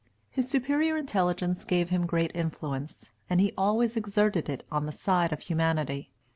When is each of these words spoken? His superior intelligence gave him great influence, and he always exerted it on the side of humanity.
His 0.31 0.49
superior 0.49 0.97
intelligence 0.97 1.63
gave 1.63 1.89
him 1.91 2.07
great 2.07 2.31
influence, 2.33 3.11
and 3.29 3.39
he 3.39 3.53
always 3.55 3.95
exerted 3.95 4.49
it 4.49 4.65
on 4.71 4.87
the 4.87 4.91
side 4.91 5.31
of 5.31 5.41
humanity. 5.41 6.09